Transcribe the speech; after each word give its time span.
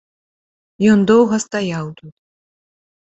Ён 0.93 0.99
доўга 1.11 1.35
стаяў 1.45 1.85
тут. 1.99 2.13